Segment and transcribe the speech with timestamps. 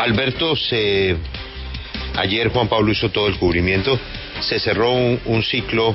[0.00, 1.14] Alberto, se...
[2.16, 4.00] ayer Juan Pablo hizo todo el cubrimiento,
[4.40, 5.94] se cerró un, un ciclo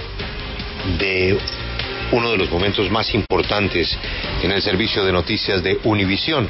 [1.00, 1.36] de
[2.12, 3.98] uno de los momentos más importantes
[4.44, 6.48] en el servicio de noticias de Univisión,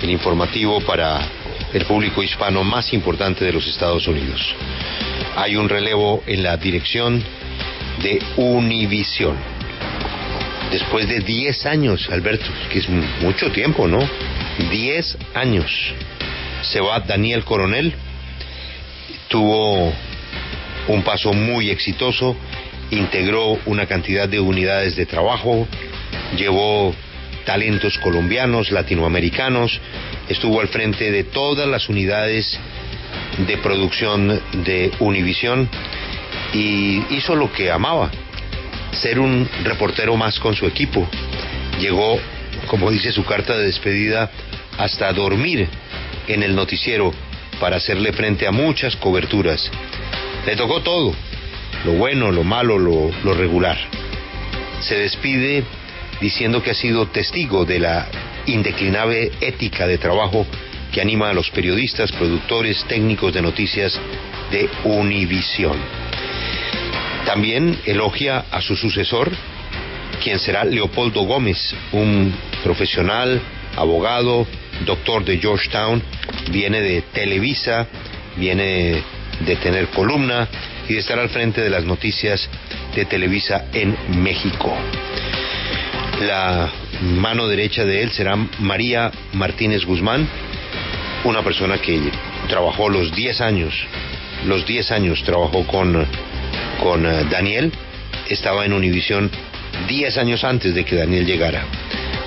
[0.00, 1.20] el informativo para
[1.72, 4.40] el público hispano más importante de los Estados Unidos.
[5.34, 7.20] Hay un relevo en la dirección
[8.00, 9.36] de Univisión.
[10.70, 13.98] Después de 10 años, Alberto, que es mucho tiempo, ¿no?
[14.70, 15.94] 10 años.
[16.62, 17.92] Se Daniel Coronel,
[19.28, 19.92] tuvo
[20.88, 22.36] un paso muy exitoso,
[22.90, 25.66] integró una cantidad de unidades de trabajo,
[26.36, 26.94] llevó
[27.44, 29.80] talentos colombianos, latinoamericanos,
[30.28, 32.58] estuvo al frente de todas las unidades
[33.38, 35.68] de producción de Univisión
[36.52, 38.10] y hizo lo que amaba,
[38.92, 41.08] ser un reportero más con su equipo.
[41.80, 42.20] Llegó,
[42.68, 44.30] como dice su carta de despedida,
[44.78, 45.68] hasta dormir
[46.28, 47.12] en el noticiero
[47.60, 49.70] para hacerle frente a muchas coberturas.
[50.46, 51.14] Le tocó todo,
[51.84, 53.78] lo bueno, lo malo, lo, lo regular.
[54.80, 55.64] Se despide
[56.20, 58.08] diciendo que ha sido testigo de la
[58.46, 60.46] indeclinable ética de trabajo
[60.92, 63.98] que anima a los periodistas, productores, técnicos de noticias
[64.50, 65.76] de Univisión.
[67.24, 69.32] También elogia a su sucesor,
[70.22, 73.40] quien será Leopoldo Gómez, un profesional,
[73.76, 74.46] abogado,
[74.84, 76.02] doctor de Georgetown,
[76.50, 77.86] viene de Televisa,
[78.36, 79.02] viene
[79.40, 80.48] de tener columna
[80.88, 82.48] y de estar al frente de las noticias
[82.94, 84.74] de Televisa en México.
[86.20, 86.70] La
[87.02, 90.28] mano derecha de él será María Martínez Guzmán,
[91.24, 92.00] una persona que
[92.48, 93.74] trabajó los 10 años,
[94.46, 96.06] los 10 años trabajó con,
[96.80, 97.72] con uh, Daniel,
[98.28, 99.30] estaba en Univisión
[99.88, 101.64] 10 años antes de que Daniel llegara.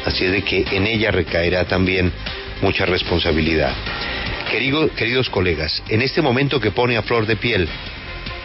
[0.05, 2.11] Así es de que en ella recaerá también
[2.61, 3.73] mucha responsabilidad.
[4.49, 7.67] Querido, queridos colegas, en este momento que pone a flor de piel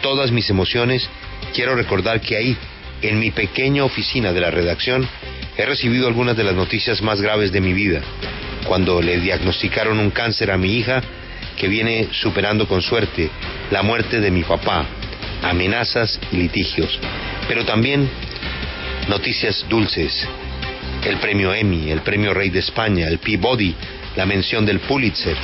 [0.01, 1.09] todas mis emociones,
[1.53, 2.57] quiero recordar que ahí,
[3.01, 5.07] en mi pequeña oficina de la redacción,
[5.57, 8.01] he recibido algunas de las noticias más graves de mi vida.
[8.67, 11.01] Cuando le diagnosticaron un cáncer a mi hija,
[11.57, 13.29] que viene superando con suerte
[13.69, 14.85] la muerte de mi papá,
[15.43, 16.99] amenazas y litigios,
[17.47, 18.09] pero también
[19.07, 20.27] noticias dulces,
[21.03, 23.75] el premio Emmy, el premio Rey de España, el Peabody,
[24.15, 25.37] la mención del Pulitzer.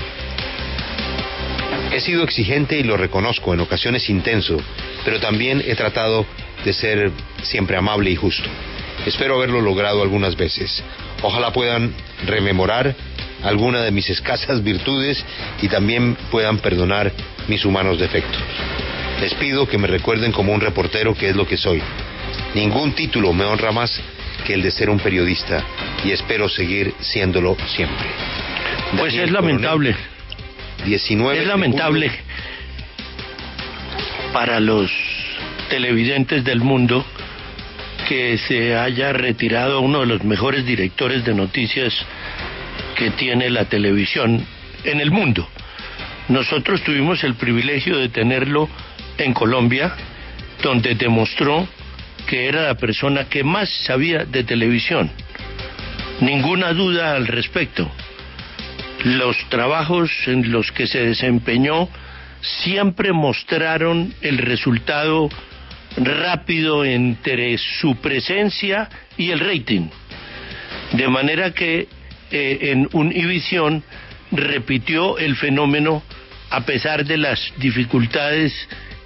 [1.92, 4.58] He sido exigente y lo reconozco, en ocasiones intenso,
[5.06, 6.26] pero también he tratado
[6.64, 7.12] de ser
[7.44, 8.50] siempre amable y justo.
[9.06, 10.84] Espero haberlo logrado algunas veces.
[11.22, 11.94] Ojalá puedan
[12.26, 12.96] rememorar
[13.44, 15.24] alguna de mis escasas virtudes
[15.62, 17.12] y también puedan perdonar
[17.48, 18.42] mis humanos defectos.
[19.22, 21.82] Les pido que me recuerden como un reportero que es lo que soy.
[22.54, 24.00] Ningún título me honra más
[24.46, 25.64] que el de ser un periodista
[26.04, 28.08] y espero seguir siéndolo siempre.
[28.92, 29.92] Pues Daniel es lamentable.
[29.92, 30.18] Coronel,
[30.86, 32.12] 19 es lamentable
[34.32, 34.92] para los
[35.70, 37.06] televidentes del mundo
[38.08, 41.94] que se haya retirado uno de los mejores directores de noticias
[42.96, 44.46] que tiene la televisión
[44.84, 45.48] en el mundo.
[46.30, 48.70] Nosotros tuvimos el privilegio de tenerlo
[49.18, 49.94] en Colombia,
[50.64, 51.68] donde demostró
[52.28, 55.12] que era la persona que más sabía de televisión.
[56.22, 57.92] Ninguna duda al respecto.
[59.04, 61.90] Los trabajos en los que se desempeñó
[62.42, 65.30] siempre mostraron el resultado
[65.98, 69.90] rápido entre su presencia y el rating.
[70.94, 71.88] De manera que
[72.32, 73.84] eh, en Univisión
[74.32, 76.04] repitió el fenómeno
[76.50, 78.54] a pesar de las dificultades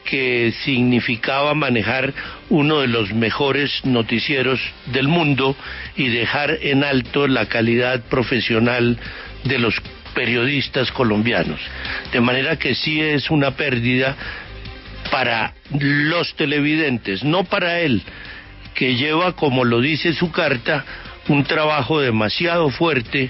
[0.05, 2.13] que significaba manejar
[2.49, 5.55] uno de los mejores noticieros del mundo
[5.95, 8.97] y dejar en alto la calidad profesional
[9.43, 9.75] de los
[10.13, 11.59] periodistas colombianos.
[12.11, 14.15] De manera que sí es una pérdida
[15.11, 18.01] para los televidentes, no para él,
[18.73, 20.85] que lleva, como lo dice su carta,
[21.27, 23.29] un trabajo demasiado fuerte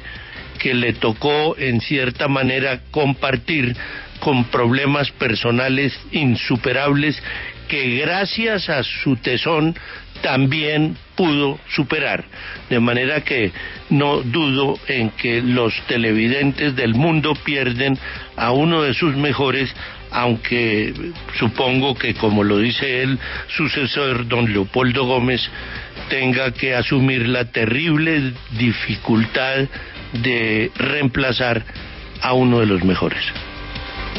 [0.60, 3.76] que le tocó en cierta manera compartir
[4.22, 7.22] con problemas personales insuperables
[7.68, 9.76] que gracias a su tesón
[10.22, 12.24] también pudo superar.
[12.70, 13.52] De manera que
[13.90, 17.98] no dudo en que los televidentes del mundo pierden
[18.38, 19.74] a uno de sus mejores,
[20.12, 20.94] aunque
[21.40, 25.42] supongo que, como lo dice el sucesor, don Leopoldo Gómez,
[26.10, 29.66] tenga que asumir la terrible dificultad
[30.14, 31.64] de reemplazar
[32.22, 33.24] a uno de los mejores.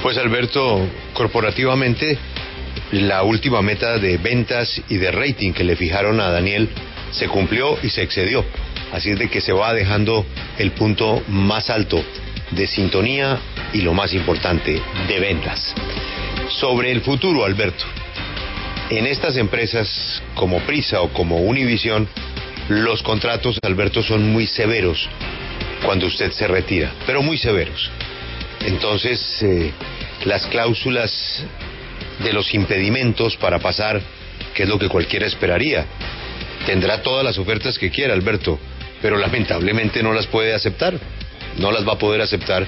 [0.01, 2.17] Pues Alberto, corporativamente,
[2.93, 6.69] la última meta de ventas y de rating que le fijaron a Daniel
[7.11, 8.45] se cumplió y se excedió.
[8.93, 10.25] Así es de que se va dejando
[10.59, 12.03] el punto más alto
[12.51, 13.39] de sintonía,
[13.73, 15.75] y lo más importante, de ventas.
[16.49, 17.85] Sobre el futuro, Alberto.
[18.91, 22.07] En estas empresas como Prisa o como Univision,
[22.69, 25.09] los contratos, Alberto, son muy severos
[25.85, 27.91] cuando usted se retira, pero muy severos.
[28.67, 29.73] Entonces, eh,
[30.25, 31.45] las cláusulas
[32.23, 34.01] de los impedimentos para pasar,
[34.55, 35.87] que es lo que cualquiera esperaría,
[36.67, 38.59] tendrá todas las ofertas que quiera, Alberto,
[39.01, 40.99] pero lamentablemente no las puede aceptar.
[41.59, 42.67] No las va a poder aceptar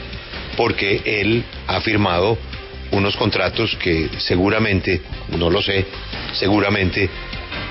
[0.57, 2.37] porque él ha firmado
[2.91, 5.01] unos contratos que seguramente,
[5.39, 5.87] no lo sé,
[6.33, 7.09] seguramente,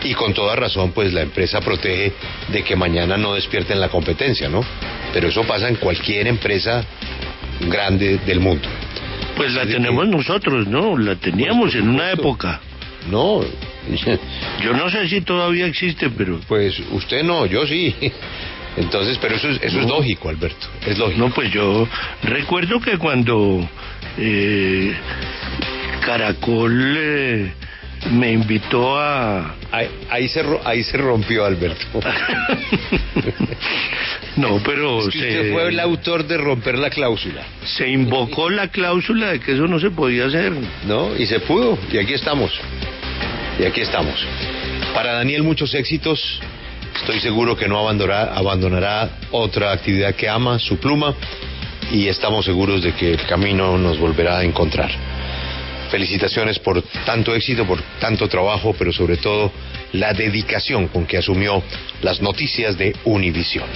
[0.03, 2.13] y con toda razón, pues la empresa protege
[2.49, 4.61] de que mañana no despierten la competencia, ¿no?
[5.13, 6.83] Pero eso pasa en cualquier empresa
[7.69, 8.67] grande del mundo.
[9.35, 10.97] Pues la tenemos nosotros, ¿no?
[10.97, 12.61] La teníamos en una época.
[13.09, 13.41] No.
[14.61, 16.39] Yo no sé si todavía existe, pero...
[16.47, 17.93] Pues usted no, yo sí.
[18.77, 20.67] Entonces, pero eso es, eso es lógico, Alberto.
[20.85, 21.19] Es lógico.
[21.19, 21.87] No, pues yo
[22.23, 23.67] recuerdo que cuando
[24.17, 24.93] eh,
[26.05, 27.53] Caracol eh,
[28.11, 29.55] me invitó a...
[30.09, 31.99] Ahí, se, ahí se rompió, Alberto.
[34.35, 34.99] no, pero...
[34.99, 37.43] Es usted fue el autor de romper la cláusula.
[37.63, 40.53] Se invocó la cláusula de que eso no se podía hacer.
[40.87, 42.51] No, y se pudo, y aquí estamos.
[43.59, 44.15] Y aquí estamos.
[44.93, 46.39] Para Daniel, muchos éxitos.
[46.95, 51.13] Estoy seguro que no abandonará, abandonará otra actividad que ama, su pluma,
[51.91, 54.91] y estamos seguros de que el camino nos volverá a encontrar.
[55.91, 59.51] Felicitaciones por tanto éxito, por tanto trabajo, pero sobre todo
[59.93, 61.63] la dedicación con que asumió
[62.01, 63.67] las noticias de Univisión.